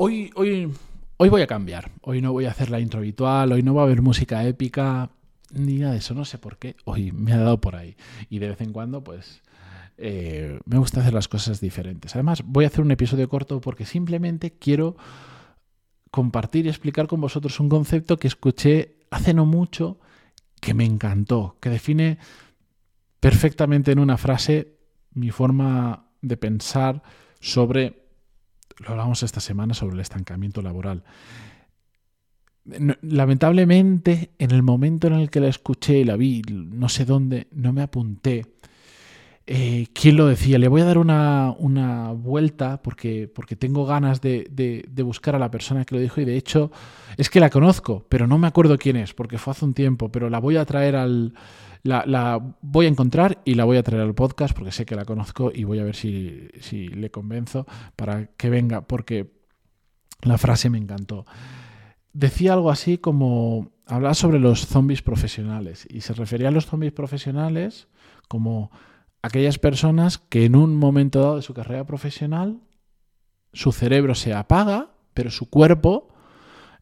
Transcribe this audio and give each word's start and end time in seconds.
Hoy, 0.00 0.30
hoy, 0.36 0.72
hoy 1.16 1.28
voy 1.28 1.42
a 1.42 1.48
cambiar. 1.48 1.90
Hoy 2.02 2.22
no 2.22 2.30
voy 2.30 2.44
a 2.44 2.52
hacer 2.52 2.70
la 2.70 2.78
intro 2.78 3.00
habitual, 3.00 3.50
hoy 3.50 3.64
no 3.64 3.74
va 3.74 3.82
a 3.82 3.84
haber 3.84 4.00
música 4.00 4.46
épica, 4.46 5.10
ni 5.50 5.78
nada 5.78 5.94
de 5.94 5.98
eso. 5.98 6.14
No 6.14 6.24
sé 6.24 6.38
por 6.38 6.56
qué. 6.56 6.76
Hoy 6.84 7.10
me 7.10 7.32
ha 7.32 7.38
dado 7.38 7.60
por 7.60 7.74
ahí. 7.74 7.96
Y 8.30 8.38
de 8.38 8.50
vez 8.50 8.60
en 8.60 8.72
cuando, 8.72 9.02
pues. 9.02 9.42
Eh, 9.96 10.60
me 10.66 10.78
gusta 10.78 11.00
hacer 11.00 11.12
las 11.12 11.26
cosas 11.26 11.60
diferentes. 11.60 12.14
Además, 12.14 12.44
voy 12.46 12.64
a 12.64 12.68
hacer 12.68 12.82
un 12.82 12.92
episodio 12.92 13.28
corto 13.28 13.60
porque 13.60 13.84
simplemente 13.84 14.52
quiero 14.52 14.96
compartir 16.12 16.66
y 16.66 16.68
explicar 16.68 17.08
con 17.08 17.20
vosotros 17.20 17.58
un 17.58 17.68
concepto 17.68 18.18
que 18.18 18.28
escuché 18.28 18.98
hace 19.10 19.34
no 19.34 19.46
mucho 19.46 19.98
que 20.60 20.74
me 20.74 20.84
encantó, 20.84 21.56
que 21.60 21.70
define 21.70 22.18
perfectamente 23.18 23.90
en 23.90 23.98
una 23.98 24.16
frase 24.16 24.78
mi 25.10 25.32
forma 25.32 26.12
de 26.22 26.36
pensar 26.36 27.02
sobre 27.40 28.07
lo 28.78 28.90
hablamos 28.90 29.22
esta 29.22 29.40
semana 29.40 29.74
sobre 29.74 29.94
el 29.94 30.00
estancamiento 30.00 30.62
laboral. 30.62 31.04
Lamentablemente, 32.64 34.30
en 34.38 34.50
el 34.50 34.62
momento 34.62 35.06
en 35.06 35.14
el 35.14 35.30
que 35.30 35.40
la 35.40 35.48
escuché 35.48 35.98
y 35.98 36.04
la 36.04 36.16
vi, 36.16 36.42
no 36.42 36.88
sé 36.88 37.04
dónde, 37.04 37.48
no 37.52 37.72
me 37.72 37.82
apunté. 37.82 38.46
Eh, 39.50 39.86
¿Quién 39.94 40.18
lo 40.18 40.26
decía? 40.26 40.58
Le 40.58 40.68
voy 40.68 40.82
a 40.82 40.84
dar 40.84 40.98
una, 40.98 42.12
vuelta 42.12 42.82
porque, 42.82 43.32
porque 43.34 43.56
tengo 43.56 43.86
ganas 43.86 44.20
de, 44.20 44.46
de, 44.50 45.02
buscar 45.02 45.34
a 45.34 45.38
la 45.38 45.50
persona 45.50 45.86
que 45.86 45.94
lo 45.94 46.02
dijo 46.02 46.20
y 46.20 46.26
de 46.26 46.36
hecho 46.36 46.70
es 47.16 47.30
que 47.30 47.40
la 47.40 47.48
conozco, 47.48 48.04
pero 48.10 48.26
no 48.26 48.36
me 48.36 48.46
acuerdo 48.46 48.76
quién 48.76 48.96
es 48.96 49.14
porque 49.14 49.38
fue 49.38 49.52
hace 49.52 49.64
un 49.64 49.72
tiempo, 49.72 50.12
pero 50.12 50.28
la 50.28 50.38
voy 50.38 50.58
a 50.58 50.66
traer 50.66 50.96
al, 50.96 51.32
la, 51.82 52.56
voy 52.60 52.84
a 52.84 52.90
encontrar 52.90 53.40
y 53.46 53.54
la 53.54 53.64
voy 53.64 53.78
a 53.78 53.82
traer 53.82 54.02
al 54.02 54.14
podcast 54.14 54.54
porque 54.54 54.70
sé 54.70 54.84
que 54.84 54.94
la 54.94 55.06
conozco 55.06 55.50
y 55.54 55.64
voy 55.64 55.78
a 55.78 55.84
ver 55.84 55.96
si, 55.96 56.50
le 56.70 57.10
convenzo 57.10 57.66
para 57.96 58.26
que 58.26 58.50
venga, 58.50 58.86
porque 58.86 59.32
la 60.20 60.36
frase 60.36 60.68
me 60.68 60.76
encantó. 60.76 61.24
Decía 62.12 62.52
algo 62.52 62.70
así 62.70 62.98
como, 62.98 63.72
hablaba 63.86 64.12
sobre 64.12 64.40
los 64.40 64.66
zombies 64.66 65.00
profesionales 65.00 65.86
y 65.88 66.02
se 66.02 66.12
refería 66.12 66.48
a 66.48 66.50
los 66.50 66.66
zombies 66.66 66.92
profesionales 66.92 67.88
como 68.28 68.70
aquellas 69.22 69.58
personas 69.58 70.18
que 70.18 70.44
en 70.44 70.56
un 70.56 70.76
momento 70.76 71.20
dado 71.20 71.36
de 71.36 71.42
su 71.42 71.54
carrera 71.54 71.84
profesional 71.84 72.60
su 73.52 73.72
cerebro 73.72 74.14
se 74.14 74.34
apaga, 74.34 74.90
pero 75.14 75.30
su 75.30 75.48
cuerpo 75.48 76.08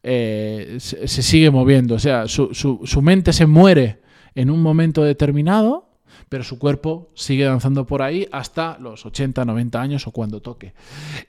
eh, 0.03 0.77
se, 0.79 1.07
sigue 1.07 1.49
moviendo, 1.49 1.95
o 1.95 1.99
sea, 1.99 2.27
su, 2.27 2.53
su 2.53 3.01
mente 3.01 3.33
se 3.33 3.45
muere 3.45 4.01
en 4.35 4.51
un 4.51 4.61
momento 4.61 5.03
determinado, 5.03 5.87
pero 6.29 6.43
su 6.43 6.59
cuerpo 6.59 7.09
sigue 7.15 7.45
danzando 7.45 7.85
por 7.85 8.01
ahí 8.01 8.27
hasta 8.31 8.77
los 8.79 9.05
80, 9.05 9.45
90 9.45 9.81
años 9.81 10.07
o 10.07 10.11
cuando 10.11 10.41
toque. 10.41 10.73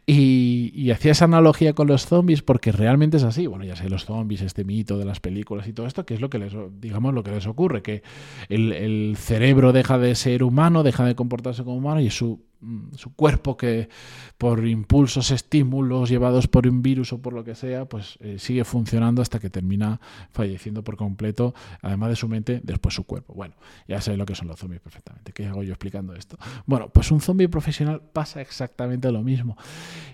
Y, 0.06 0.47
hacía 0.90 1.12
esa 1.12 1.26
analogía 1.26 1.72
con 1.72 1.86
los 1.86 2.06
zombies 2.06 2.42
porque 2.42 2.72
realmente 2.72 3.16
es 3.16 3.24
así. 3.24 3.46
Bueno, 3.46 3.64
ya 3.64 3.76
sé, 3.76 3.88
los 3.88 4.04
zombies, 4.04 4.42
este 4.42 4.64
mito 4.64 4.98
de 4.98 5.04
las 5.04 5.20
películas 5.20 5.66
y 5.68 5.72
todo 5.72 5.86
esto, 5.86 6.04
que 6.06 6.14
es 6.14 6.20
lo 6.20 6.30
que 6.30 6.38
les, 6.38 6.52
digamos, 6.80 7.14
lo 7.14 7.22
que 7.22 7.30
les 7.30 7.46
ocurre, 7.46 7.82
que 7.82 8.02
el, 8.48 8.72
el 8.72 9.16
cerebro 9.16 9.72
deja 9.72 9.98
de 9.98 10.14
ser 10.14 10.42
humano, 10.42 10.82
deja 10.82 11.04
de 11.04 11.14
comportarse 11.14 11.64
como 11.64 11.76
humano 11.76 12.00
y 12.00 12.10
su 12.10 12.47
su 12.96 13.14
cuerpo 13.14 13.56
que 13.56 13.88
por 14.36 14.66
impulsos, 14.66 15.30
estímulos 15.30 16.08
llevados 16.08 16.48
por 16.48 16.66
un 16.66 16.82
virus 16.82 17.12
o 17.12 17.22
por 17.22 17.32
lo 17.32 17.44
que 17.44 17.54
sea, 17.54 17.84
pues 17.84 18.18
eh, 18.20 18.38
sigue 18.38 18.64
funcionando 18.64 19.22
hasta 19.22 19.38
que 19.38 19.50
termina 19.50 20.00
falleciendo 20.30 20.82
por 20.82 20.96
completo, 20.96 21.54
además 21.82 22.10
de 22.10 22.16
su 22.16 22.28
mente, 22.28 22.60
después 22.64 22.94
su 22.94 23.04
cuerpo. 23.04 23.34
Bueno, 23.34 23.54
ya 23.86 24.00
sé 24.00 24.16
lo 24.16 24.26
que 24.26 24.34
son 24.34 24.48
los 24.48 24.58
zombies 24.58 24.80
perfectamente. 24.80 25.32
¿Qué 25.32 25.46
hago 25.46 25.62
yo 25.62 25.72
explicando 25.72 26.14
esto? 26.14 26.36
Bueno, 26.66 26.88
pues 26.88 27.10
un 27.10 27.20
zombie 27.20 27.48
profesional 27.48 28.02
pasa 28.12 28.40
exactamente 28.40 29.10
lo 29.12 29.22
mismo. 29.22 29.56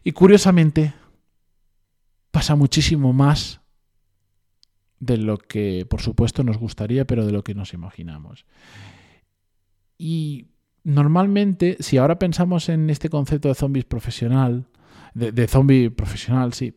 Y 0.02 0.12
curiosamente, 0.12 0.92
pasa 2.30 2.56
muchísimo 2.56 3.12
más 3.12 3.60
de 4.98 5.18
lo 5.18 5.38
que, 5.38 5.86
por 5.88 6.00
supuesto, 6.00 6.42
nos 6.44 6.58
gustaría, 6.58 7.06
pero 7.06 7.26
de 7.26 7.32
lo 7.32 7.44
que 7.44 7.54
nos 7.54 7.72
imaginamos. 7.72 8.44
Y 9.96 10.48
normalmente, 10.84 11.78
si 11.80 11.96
ahora 11.98 12.18
pensamos 12.18 12.68
en 12.68 12.90
este 12.90 13.08
concepto 13.08 13.48
de 13.48 13.54
zombies 13.54 13.86
profesional, 13.86 14.66
de, 15.14 15.46
zombie 15.48 15.90
profesional, 15.90 16.52
sí, 16.52 16.74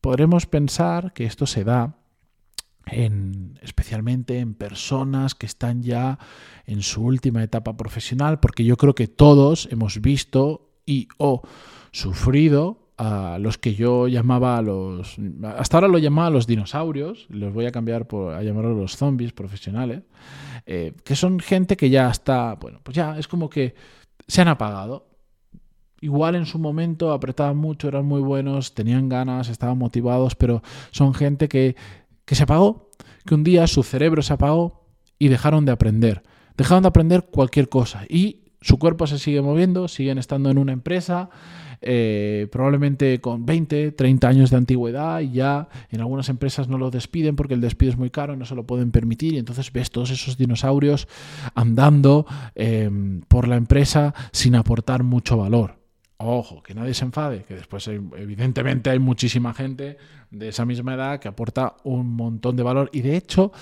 podremos 0.00 0.46
pensar 0.46 1.12
que 1.12 1.24
esto 1.24 1.46
se 1.46 1.64
da 1.64 1.96
en, 2.86 3.58
especialmente 3.62 4.38
en 4.38 4.54
personas 4.54 5.34
que 5.34 5.46
están 5.46 5.82
ya 5.82 6.18
en 6.66 6.82
su 6.82 7.02
última 7.02 7.42
etapa 7.42 7.76
profesional, 7.76 8.40
porque 8.40 8.64
yo 8.64 8.76
creo 8.76 8.94
que 8.94 9.08
todos 9.08 9.68
hemos 9.70 10.00
visto 10.00 10.70
y 10.84 11.08
o 11.18 11.42
sufrido 11.92 12.88
a 12.98 13.38
los 13.38 13.58
que 13.58 13.74
yo 13.74 14.08
llamaba 14.08 14.58
a 14.58 14.62
los... 14.62 15.16
Hasta 15.56 15.76
ahora 15.76 15.88
lo 15.88 15.98
llamaba 15.98 16.26
a 16.26 16.30
los 16.30 16.48
dinosaurios, 16.48 17.26
los 17.30 17.54
voy 17.54 17.66
a 17.66 17.70
cambiar 17.70 18.08
por, 18.08 18.34
a 18.34 18.42
llamarlos 18.42 18.76
los 18.76 18.96
zombies 18.96 19.32
profesionales, 19.32 20.02
eh, 20.70 20.92
que 21.02 21.16
son 21.16 21.40
gente 21.40 21.78
que 21.78 21.88
ya 21.88 22.10
está, 22.10 22.54
bueno, 22.60 22.80
pues 22.82 22.94
ya 22.94 23.18
es 23.18 23.26
como 23.26 23.48
que 23.48 23.74
se 24.26 24.42
han 24.42 24.48
apagado. 24.48 25.08
Igual 26.02 26.36
en 26.36 26.44
su 26.44 26.58
momento 26.58 27.10
apretaban 27.10 27.56
mucho, 27.56 27.88
eran 27.88 28.04
muy 28.04 28.20
buenos, 28.20 28.74
tenían 28.74 29.08
ganas, 29.08 29.48
estaban 29.48 29.78
motivados, 29.78 30.34
pero 30.34 30.62
son 30.90 31.14
gente 31.14 31.48
que, 31.48 31.74
que 32.26 32.34
se 32.34 32.42
apagó, 32.42 32.90
que 33.24 33.34
un 33.34 33.44
día 33.44 33.66
su 33.66 33.82
cerebro 33.82 34.20
se 34.20 34.34
apagó 34.34 34.84
y 35.18 35.28
dejaron 35.28 35.64
de 35.64 35.72
aprender. 35.72 36.22
Dejaron 36.54 36.82
de 36.82 36.88
aprender 36.88 37.30
cualquier 37.32 37.70
cosa 37.70 38.04
y 38.06 38.52
su 38.60 38.78
cuerpo 38.78 39.06
se 39.06 39.18
sigue 39.18 39.40
moviendo, 39.40 39.88
siguen 39.88 40.18
estando 40.18 40.50
en 40.50 40.58
una 40.58 40.72
empresa, 40.72 41.30
eh, 41.80 42.48
probablemente 42.50 43.20
con 43.20 43.46
20, 43.46 43.92
30 43.92 44.28
años 44.28 44.50
de 44.50 44.56
antigüedad 44.56 45.20
y 45.20 45.32
ya 45.32 45.68
en 45.90 46.00
algunas 46.00 46.28
empresas 46.28 46.68
no 46.68 46.78
lo 46.78 46.90
despiden 46.90 47.36
porque 47.36 47.54
el 47.54 47.60
despido 47.60 47.92
es 47.92 47.98
muy 47.98 48.10
caro 48.10 48.34
y 48.34 48.36
no 48.36 48.44
se 48.44 48.54
lo 48.54 48.64
pueden 48.64 48.90
permitir 48.90 49.34
y 49.34 49.38
entonces 49.38 49.72
ves 49.72 49.90
todos 49.90 50.10
esos 50.10 50.36
dinosaurios 50.36 51.08
andando 51.54 52.26
em, 52.54 53.20
por 53.22 53.46
la 53.48 53.56
empresa 53.56 54.14
sin 54.32 54.54
aportar 54.54 55.02
mucho 55.02 55.36
valor. 55.36 55.78
Ojo, 56.20 56.64
que 56.64 56.74
nadie 56.74 56.94
se 56.94 57.04
enfade, 57.04 57.44
que 57.44 57.54
después 57.54 57.86
evidentemente 57.86 58.90
hay 58.90 58.98
muchísima 58.98 59.54
gente 59.54 59.98
de 60.32 60.48
esa 60.48 60.64
misma 60.64 60.94
edad 60.94 61.20
que 61.20 61.28
aporta 61.28 61.76
un 61.84 62.12
montón 62.14 62.56
de 62.56 62.64
valor 62.64 62.90
y 62.92 63.02
de 63.02 63.16
hecho 63.16 63.52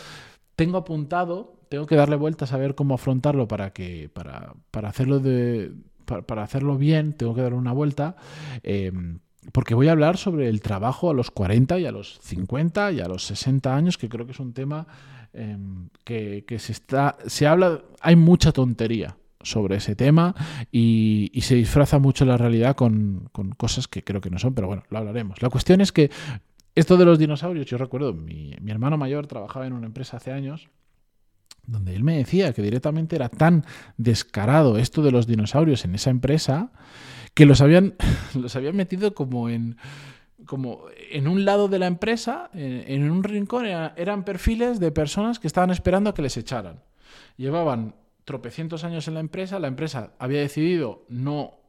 tengo 0.54 0.78
apuntado, 0.78 1.60
tengo 1.68 1.84
que 1.84 1.96
darle 1.96 2.16
vueltas 2.16 2.54
a 2.54 2.56
ver 2.56 2.74
cómo 2.74 2.94
afrontarlo 2.94 3.46
para 3.46 3.74
que 3.74 4.08
para, 4.08 4.54
para 4.70 4.88
hacerlo 4.88 5.20
de 5.20 5.72
para, 6.06 6.42
hacerlo 6.42 6.78
bien 6.78 7.12
tengo 7.12 7.34
que 7.34 7.42
dar 7.42 7.54
una 7.54 7.72
vuelta. 7.72 8.16
Em, 8.62 9.18
porque 9.52 9.74
voy 9.74 9.88
a 9.88 9.92
hablar 9.92 10.16
sobre 10.16 10.48
el 10.48 10.60
trabajo 10.60 11.10
a 11.10 11.14
los 11.14 11.30
40 11.30 11.78
y 11.78 11.86
a 11.86 11.92
los 11.92 12.18
50 12.22 12.92
y 12.92 13.00
a 13.00 13.08
los 13.08 13.24
60 13.26 13.76
años, 13.76 13.98
que 13.98 14.08
creo 14.08 14.26
que 14.26 14.32
es 14.32 14.40
un 14.40 14.52
tema 14.52 14.86
em, 15.32 15.88
que, 16.04 16.44
se 16.58 16.72
está. 16.72 17.16
se 17.26 17.46
habla. 17.46 17.82
hay 18.00 18.16
mucha 18.16 18.52
tontería 18.52 19.16
sobre 19.42 19.76
ese 19.76 19.94
tema 19.94 20.34
y, 20.72 21.30
se 21.42 21.54
disfraza 21.54 21.98
mucho 21.98 22.24
la 22.24 22.36
realidad 22.36 22.74
con, 22.74 23.28
cosas 23.56 23.86
que 23.86 24.02
creo 24.02 24.20
que 24.20 24.30
no 24.30 24.38
son, 24.38 24.54
pero 24.54 24.66
bueno, 24.66 24.82
lo 24.90 24.98
hablaremos. 24.98 25.40
La 25.42 25.50
cuestión 25.50 25.80
es 25.80 25.92
que 25.92 26.10
esto 26.74 26.96
de 26.96 27.04
los 27.04 27.18
dinosaurios, 27.18 27.66
yo 27.66 27.78
recuerdo, 27.78 28.12
mi, 28.12 28.54
mi 28.60 28.70
hermano 28.72 28.98
mayor 28.98 29.26
trabajaba 29.26 29.66
en 29.66 29.72
una 29.72 29.86
empresa 29.86 30.16
hace 30.16 30.32
años 30.32 30.68
donde 31.66 31.94
él 31.94 32.04
me 32.04 32.16
decía 32.16 32.52
que 32.52 32.62
directamente 32.62 33.16
era 33.16 33.28
tan 33.28 33.64
descarado 33.96 34.78
esto 34.78 35.02
de 35.02 35.10
los 35.10 35.26
dinosaurios 35.26 35.84
en 35.84 35.94
esa 35.94 36.10
empresa 36.10 36.70
que 37.34 37.46
los 37.46 37.60
habían, 37.60 37.94
los 38.34 38.56
habían 38.56 38.76
metido 38.76 39.14
como 39.14 39.48
en, 39.48 39.76
como 40.46 40.84
en 41.10 41.28
un 41.28 41.44
lado 41.44 41.68
de 41.68 41.78
la 41.78 41.86
empresa, 41.86 42.50
en, 42.54 43.10
un 43.10 43.22
rincón, 43.22 43.66
eran 43.66 44.24
perfiles 44.24 44.80
de 44.80 44.90
personas 44.90 45.38
que 45.38 45.46
estaban 45.46 45.70
esperando 45.70 46.10
a 46.10 46.14
que 46.14 46.22
les 46.22 46.36
echaran. 46.36 46.82
Llevaban 47.36 47.94
tropecientos 48.24 48.84
años 48.84 49.06
en 49.08 49.14
la 49.14 49.20
empresa, 49.20 49.58
la 49.58 49.68
empresa 49.68 50.12
había 50.18 50.40
decidido 50.40 51.04
no, 51.08 51.60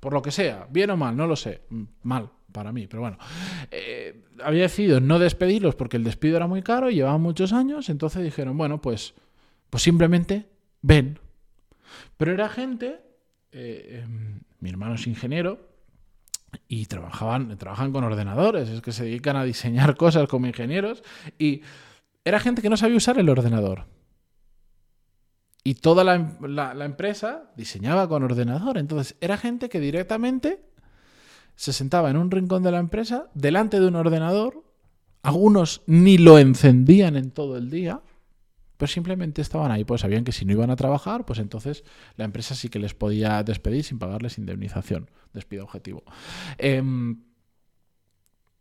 por 0.00 0.12
lo 0.12 0.22
que 0.22 0.30
sea, 0.30 0.66
bien 0.70 0.90
o 0.90 0.96
mal, 0.96 1.16
no 1.16 1.26
lo 1.26 1.36
sé, 1.36 1.62
mal, 2.02 2.30
para 2.52 2.72
mí, 2.72 2.86
pero 2.86 3.02
bueno, 3.02 3.18
eh, 3.70 4.24
había 4.42 4.62
decidido 4.62 5.00
no 5.00 5.18
despedirlos 5.18 5.76
porque 5.76 5.96
el 5.96 6.04
despido 6.04 6.36
era 6.36 6.46
muy 6.46 6.62
caro 6.62 6.90
y 6.90 6.96
llevaban 6.96 7.20
muchos 7.20 7.52
años, 7.52 7.88
entonces 7.88 8.22
dijeron, 8.22 8.56
bueno, 8.58 8.80
pues, 8.80 9.14
pues 9.70 9.82
simplemente 9.82 10.48
ven. 10.82 11.18
Pero 12.16 12.32
era 12.32 12.48
gente, 12.48 13.00
eh, 13.52 14.02
em, 14.02 14.40
mi 14.60 14.70
hermano 14.70 14.94
es 14.94 15.06
ingeniero 15.06 15.68
y 16.66 16.86
trabajaban, 16.86 17.56
trabajan 17.58 17.92
con 17.92 18.04
ordenadores, 18.04 18.68
es 18.68 18.80
que 18.80 18.92
se 18.92 19.04
dedican 19.04 19.36
a 19.36 19.44
diseñar 19.44 19.96
cosas 19.96 20.28
como 20.28 20.46
ingenieros 20.46 21.02
y 21.38 21.62
era 22.24 22.40
gente 22.40 22.62
que 22.62 22.70
no 22.70 22.76
sabía 22.76 22.96
usar 22.96 23.18
el 23.18 23.28
ordenador. 23.28 23.86
Y 25.64 25.74
toda 25.74 26.02
la, 26.02 26.38
la 26.40 26.84
empresa 26.84 27.50
diseñaba 27.56 28.08
con 28.08 28.22
ordenador. 28.22 28.78
Entonces, 28.78 29.16
era 29.20 29.36
gente 29.36 29.68
que 29.68 29.80
directamente 29.80 30.64
se 31.56 31.72
sentaba 31.72 32.08
en 32.08 32.16
un 32.16 32.30
rincón 32.30 32.62
de 32.62 32.70
la 32.70 32.78
empresa, 32.78 33.28
delante 33.34 33.80
de 33.80 33.88
un 33.88 33.96
ordenador, 33.96 34.62
algunos 35.22 35.82
ni 35.86 36.16
lo 36.16 36.38
encendían 36.38 37.16
en 37.16 37.32
todo 37.32 37.56
el 37.58 37.68
día, 37.68 38.00
pero 38.78 38.90
simplemente 38.90 39.42
estaban 39.42 39.70
ahí, 39.70 39.84
pues 39.84 40.00
sabían 40.00 40.24
que 40.24 40.32
si 40.32 40.46
no 40.46 40.52
iban 40.52 40.70
a 40.70 40.76
trabajar, 40.76 41.26
pues 41.26 41.40
entonces 41.40 41.84
la 42.16 42.24
empresa 42.24 42.54
sí 42.54 42.68
que 42.70 42.78
les 42.78 42.94
podía 42.94 43.42
despedir 43.42 43.84
sin 43.84 43.98
pagarles 43.98 44.38
indemnización, 44.38 45.10
despido 45.34 45.64
objetivo. 45.64 46.04
Em, 46.56 47.24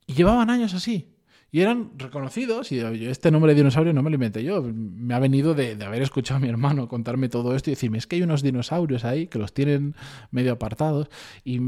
llevaban 0.08 0.50
años 0.50 0.74
así. 0.74 1.17
Y 1.50 1.62
eran 1.62 1.92
reconocidos, 1.98 2.74
y 2.74 2.80
este 3.06 3.32
nombre 3.32 3.54
de 3.54 3.60
dinosaurio 3.62 3.94
no 3.94 4.04
me 4.04 4.10
lo 4.10 4.16
inventé 4.16 4.44
yo, 4.44 4.62
me 4.62 5.14
ha 5.14 5.20
venido 5.20 5.54
de, 5.54 5.82
haber 5.82 6.02
escuchado 6.02 6.38
a 6.38 6.40
mi 6.42 6.50
hermano 6.50 6.90
contarme 6.90 7.30
todo 7.30 7.56
esto 7.56 7.70
y 7.70 7.74
decirme, 7.74 7.98
es 7.98 8.06
que 8.06 8.18
hay 8.18 8.22
unos 8.22 8.44
dinosaurios 8.44 9.06
ahí 9.06 9.28
que 9.28 9.40
los 9.40 9.54
tienen 9.54 9.96
medio 10.30 10.52
apartados, 10.52 11.10
y 11.46 11.62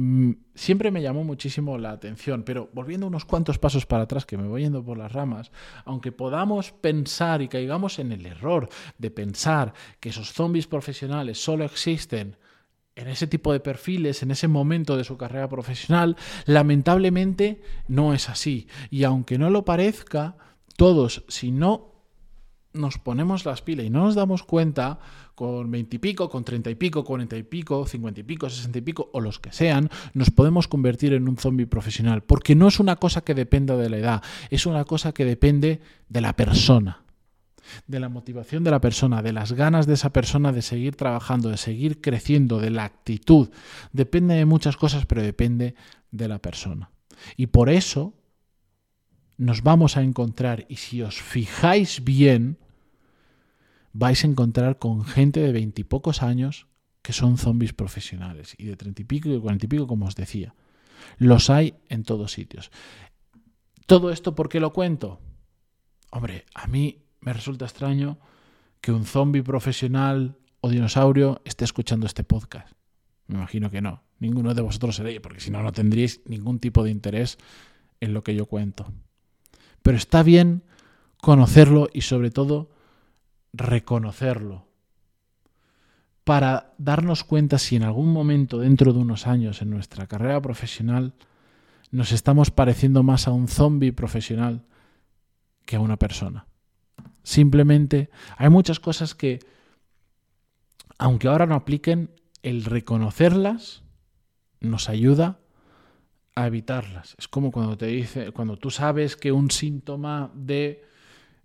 siempre 0.53 0.91
me 0.91 1.01
llamó 1.01 1.23
muchísimo 1.23 1.77
la 1.77 1.91
atención, 1.91 2.43
pero 2.43 2.69
volviendo 2.73 3.07
unos 3.07 3.23
cuantos 3.23 3.57
pasos 3.57 3.85
para 3.85 4.03
atrás, 4.03 4.25
que 4.25 4.37
me 4.37 4.49
voy 4.49 4.63
yendo 4.63 4.83
por 4.83 4.97
las 4.97 5.13
ramas, 5.13 5.51
aunque 5.85 6.11
podamos 6.11 6.73
pensar 6.73 7.41
y 7.41 7.47
caigamos 7.47 7.99
en 7.99 8.11
el 8.11 8.25
error 8.25 8.67
de 8.97 9.11
pensar 9.11 9.73
que 10.01 10.09
esos 10.09 10.33
zombies 10.33 10.67
profesionales 10.67 11.41
solo 11.41 11.63
existen 11.63 12.35
en 12.99 13.07
ese 13.07 13.27
tipo 13.27 13.53
de 13.53 13.59
perfiles, 13.59 14.21
en 14.23 14.31
ese 14.31 14.47
momento 14.47 14.97
de 14.97 15.03
su 15.03 15.17
carrera 15.17 15.47
profesional, 15.47 16.17
lamentablemente 16.45 17.61
no 17.87 18.13
es 18.13 18.29
así. 18.29 18.67
Y 18.89 19.03
aunque 19.03 19.37
no 19.37 19.49
lo 19.49 19.63
parezca, 19.63 20.37
todos, 20.75 21.23
si 21.27 21.51
no 21.51 21.89
nos 22.73 22.97
ponemos 22.97 23.45
las 23.45 23.61
pilas 23.61 23.85
y 23.85 23.89
no 23.89 24.03
nos 24.03 24.15
damos 24.15 24.43
cuenta, 24.43 24.99
con 25.33 25.71
veinte 25.71 25.95
y 25.95 25.99
pico, 25.99 26.29
con 26.29 26.43
treinta 26.43 26.69
y 26.69 26.75
pico, 26.75 27.05
cuarenta 27.05 27.37
y 27.37 27.43
pico, 27.43 27.85
cincuenta 27.87 28.19
y 28.19 28.23
pico, 28.23 28.49
sesenta 28.49 28.79
y 28.79 28.81
pico, 28.81 29.09
o 29.13 29.21
los 29.21 29.39
que 29.39 29.53
sean, 29.53 29.89
nos 30.13 30.29
podemos 30.29 30.67
convertir 30.67 31.13
en 31.13 31.29
un 31.29 31.37
zombie 31.37 31.65
profesional. 31.65 32.21
Porque 32.23 32.55
no 32.55 32.67
es 32.67 32.79
una 32.79 32.97
cosa 32.97 33.21
que 33.21 33.33
dependa 33.33 33.77
de 33.77 33.89
la 33.89 33.97
edad, 33.97 34.23
es 34.49 34.65
una 34.65 34.83
cosa 34.83 35.13
que 35.13 35.23
depende 35.23 35.79
de 36.09 36.21
la 36.21 36.35
persona 36.35 37.03
de 37.87 37.99
la 37.99 38.09
motivación 38.09 38.63
de 38.63 38.71
la 38.71 38.81
persona, 38.81 39.21
de 39.21 39.33
las 39.33 39.53
ganas 39.53 39.87
de 39.87 39.93
esa 39.93 40.11
persona 40.11 40.51
de 40.51 40.61
seguir 40.61 40.95
trabajando, 40.95 41.49
de 41.49 41.57
seguir 41.57 42.01
creciendo, 42.01 42.59
de 42.59 42.69
la 42.69 42.85
actitud. 42.85 43.49
Depende 43.91 44.35
de 44.35 44.45
muchas 44.45 44.77
cosas, 44.77 45.05
pero 45.05 45.21
depende 45.21 45.75
de 46.11 46.27
la 46.27 46.39
persona. 46.39 46.91
Y 47.37 47.47
por 47.47 47.69
eso 47.69 48.13
nos 49.37 49.63
vamos 49.63 49.97
a 49.97 50.03
encontrar, 50.03 50.65
y 50.69 50.75
si 50.75 51.01
os 51.01 51.21
fijáis 51.21 52.03
bien, 52.03 52.57
vais 53.93 54.23
a 54.23 54.27
encontrar 54.27 54.79
con 54.79 55.05
gente 55.05 55.39
de 55.39 55.51
veintipocos 55.51 56.21
años 56.21 56.67
que 57.01 57.13
son 57.13 57.37
zombies 57.37 57.73
profesionales, 57.73 58.55
y 58.57 58.65
de 58.65 58.75
treinta 58.75 59.01
y 59.01 59.05
pico 59.05 59.29
y 59.29 59.39
cuarenta 59.39 59.65
y 59.65 59.69
pico, 59.69 59.87
como 59.87 60.05
os 60.05 60.15
decía. 60.15 60.53
Los 61.17 61.49
hay 61.49 61.75
en 61.87 62.03
todos 62.03 62.33
sitios. 62.33 62.71
Todo 63.85 64.11
esto, 64.11 64.35
¿por 64.35 64.49
qué 64.49 64.59
lo 64.59 64.73
cuento? 64.73 65.19
Hombre, 66.11 66.45
a 66.53 66.67
mí 66.67 67.03
me 67.21 67.33
resulta 67.33 67.65
extraño 67.65 68.17
que 68.81 68.91
un 68.91 69.05
zombie 69.05 69.43
profesional 69.43 70.37
o 70.61 70.69
dinosaurio 70.69 71.41
esté 71.45 71.65
escuchando 71.65 72.05
este 72.05 72.23
podcast. 72.23 72.73
Me 73.27 73.35
imagino 73.35 73.69
que 73.69 73.81
no. 73.81 74.03
Ninguno 74.19 74.53
de 74.53 74.61
vosotros 74.61 74.95
seréis, 74.95 75.19
porque 75.21 75.39
si 75.39 75.51
no, 75.51 75.63
no 75.63 75.71
tendríais 75.71 76.21
ningún 76.25 76.59
tipo 76.59 76.83
de 76.83 76.91
interés 76.91 77.37
en 77.99 78.13
lo 78.13 78.23
que 78.23 78.35
yo 78.35 78.45
cuento. 78.45 78.91
Pero 79.81 79.97
está 79.97 80.23
bien 80.23 80.63
conocerlo 81.21 81.89
y 81.93 82.01
sobre 82.01 82.31
todo 82.31 82.71
reconocerlo 83.53 84.67
para 86.23 86.73
darnos 86.77 87.23
cuenta 87.23 87.57
si 87.57 87.75
en 87.75 87.83
algún 87.83 88.13
momento 88.13 88.59
dentro 88.59 88.93
de 88.93 88.99
unos 88.99 89.25
años 89.25 89.61
en 89.61 89.71
nuestra 89.71 90.05
carrera 90.05 90.39
profesional 90.41 91.13
nos 91.91 92.11
estamos 92.11 92.51
pareciendo 92.51 93.01
más 93.01 93.27
a 93.27 93.31
un 93.31 93.47
zombie 93.47 93.91
profesional 93.91 94.63
que 95.65 95.75
a 95.75 95.79
una 95.79 95.97
persona. 95.97 96.45
Simplemente 97.29 98.09
hay 98.37 98.49
muchas 98.49 98.79
cosas 98.79 99.13
que, 99.13 99.37
aunque 100.97 101.27
ahora 101.27 101.45
no 101.45 101.53
apliquen, 101.53 102.09
el 102.41 102.65
reconocerlas 102.65 103.83
nos 104.61 104.89
ayuda 104.89 105.37
a 106.33 106.47
evitarlas. 106.47 107.13
Es 107.19 107.27
como 107.27 107.51
cuando 107.51 107.77
te 107.77 107.85
dice, 107.85 108.31
cuando 108.31 108.57
tú 108.57 108.71
sabes 108.71 109.15
que 109.15 109.31
un 109.31 109.51
síntoma 109.51 110.31
de, 110.33 110.83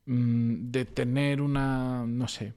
mm, 0.06 0.70
de 0.70 0.86
tener 0.86 1.42
una, 1.42 2.06
no 2.06 2.28
sé, 2.28 2.54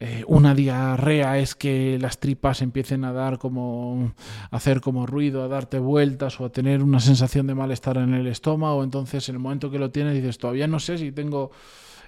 eh, 0.00 0.24
una 0.26 0.52
diarrea 0.52 1.38
es 1.38 1.54
que 1.54 2.00
las 2.00 2.18
tripas 2.18 2.62
empiecen 2.62 3.04
a 3.04 3.12
dar 3.12 3.38
como 3.38 4.12
hacer 4.50 4.80
como 4.80 5.06
ruido, 5.06 5.44
a 5.44 5.48
darte 5.48 5.78
vueltas 5.78 6.40
o 6.40 6.46
a 6.46 6.50
tener 6.50 6.82
una 6.82 6.98
sensación 6.98 7.46
de 7.46 7.54
malestar 7.54 7.96
en 7.98 8.12
el 8.12 8.26
estómago, 8.26 8.82
entonces 8.82 9.28
en 9.28 9.36
el 9.36 9.38
momento 9.38 9.70
que 9.70 9.78
lo 9.78 9.92
tienes 9.92 10.14
dices, 10.14 10.38
todavía 10.38 10.66
no 10.66 10.80
sé 10.80 10.98
si 10.98 11.12
tengo 11.12 11.52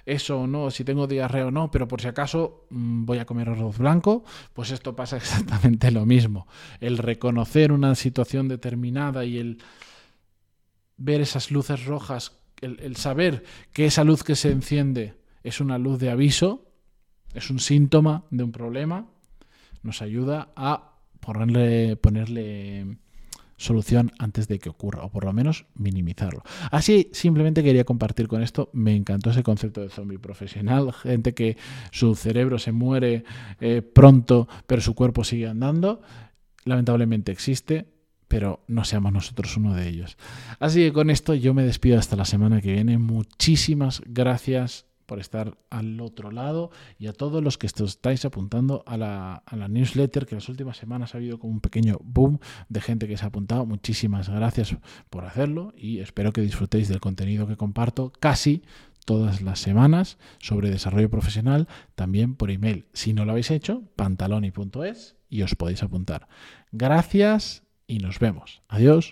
eso 0.09 0.41
o 0.41 0.47
no, 0.47 0.71
si 0.71 0.83
tengo 0.83 1.07
diarrea 1.07 1.47
o 1.47 1.51
no, 1.51 1.69
pero 1.71 1.87
por 1.87 2.01
si 2.01 2.07
acaso 2.07 2.65
mm, 2.69 3.05
voy 3.05 3.19
a 3.19 3.25
comer 3.25 3.49
arroz 3.49 3.77
blanco, 3.77 4.23
pues 4.53 4.71
esto 4.71 4.95
pasa 4.95 5.17
exactamente 5.23 5.91
lo 5.91 6.05
mismo. 6.05 6.47
El 6.79 6.97
reconocer 6.97 7.71
una 7.71 7.95
situación 7.95 8.47
determinada 8.47 9.25
y 9.25 9.37
el 9.37 9.59
ver 10.97 11.21
esas 11.21 11.51
luces 11.51 11.85
rojas, 11.85 12.33
el, 12.61 12.95
saber 12.97 13.43
que 13.71 13.85
esa 13.85 14.03
luz 14.03 14.23
que 14.23 14.35
se 14.35 14.51
enciende 14.51 15.15
es 15.43 15.61
una 15.61 15.77
luz 15.77 15.99
de 15.99 16.09
aviso, 16.09 16.65
es 17.33 17.49
un 17.49 17.59
síntoma 17.59 18.25
de 18.31 18.43
un 18.43 18.51
problema, 18.51 19.07
nos 19.81 20.01
ayuda 20.01 20.51
a 20.55 20.97
ponerle, 21.21 21.95
ponerle 21.95 22.97
solución 23.59 24.11
antes 24.17 24.47
de 24.47 24.57
que 24.57 24.69
ocurra, 24.69 25.03
o 25.03 25.11
por 25.11 25.25
lo 25.25 25.33
menos 25.33 25.65
minimizarlo. 25.75 26.43
Así, 26.71 27.09
simplemente 27.11 27.61
quería 27.61 27.83
compartir 27.83 28.27
con 28.27 28.41
esto, 28.41 28.69
me 28.73 28.95
encantó 28.95 29.29
ese 29.29 29.43
concepto 29.43 29.81
de 29.81 29.89
zombie 29.89 30.17
profesional, 30.17 30.93
gente 31.03 31.33
que 31.33 31.57
su 31.91 32.15
cerebro 32.15 32.57
se 32.57 32.71
muere 32.71 33.23
eh, 33.59 33.81
pronto, 33.81 34.47
pero 34.65 34.81
su 34.81 34.95
cuerpo 34.95 35.23
sigue 35.23 35.47
andando. 35.47 36.01
Lamentablemente 36.65 37.31
existe, 37.31 37.87
pero 38.27 38.63
no 38.67 38.85
seamos 38.85 39.11
nosotros 39.11 39.57
uno 39.57 39.75
de 39.75 39.89
ellos. 39.89 40.17
Así 40.59 40.79
que 40.79 40.93
con 40.93 41.09
esto 41.09 41.33
yo 41.33 41.53
me 41.53 41.63
despido 41.63 41.99
hasta 41.99 42.15
la 42.15 42.25
semana 42.25 42.61
que 42.61 42.73
viene. 42.73 42.97
Muchísimas 42.97 44.01
gracias 44.05 44.88
por 45.09 45.19
estar 45.19 45.57
al 45.71 45.99
otro 46.01 46.29
lado 46.29 46.69
y 46.99 47.07
a 47.07 47.13
todos 47.13 47.43
los 47.43 47.57
que 47.57 47.65
estáis 47.65 48.25
apuntando 48.25 48.83
a 48.85 48.95
la, 48.95 49.43
newsletter, 49.67 50.27
que 50.27 50.35
las 50.35 50.47
últimas 50.49 50.77
semanas 50.77 51.15
ha 51.15 51.17
habido 51.17 51.39
como 51.39 51.51
un 51.51 51.61
pequeño 51.61 51.97
boom 52.03 52.37
de 52.69 52.79
gente 52.79 53.07
que 53.07 53.17
se 53.17 53.25
ha 53.25 53.29
apuntado. 53.29 53.65
Muchísimas 53.65 54.29
gracias 54.29 54.75
por 55.09 55.25
hacerlo 55.25 55.73
y 55.75 55.97
espero 55.97 56.31
que 56.31 56.41
disfrutéis 56.41 56.89
del 56.89 56.99
contenido 56.99 57.47
que 57.47 57.57
comparto 57.57 58.13
casi 58.19 58.61
todas 59.03 59.41
las 59.41 59.57
semanas 59.57 60.19
sobre 60.37 60.69
desarrollo 60.69 61.09
profesional, 61.09 61.67
también 61.95 62.35
por 62.35 62.51
email. 62.51 62.85
Si 62.93 63.13
no 63.13 63.25
lo 63.25 63.31
habéis 63.31 63.49
hecho, 63.49 63.81
pantaloni.es 63.95 65.15
y 65.27 65.41
os 65.41 65.55
podéis 65.55 65.81
apuntar. 65.81 66.27
Gracias 66.71 67.63
y 67.87 67.97
nos 67.97 68.19
vemos. 68.19 68.61
Adiós. 68.67 69.07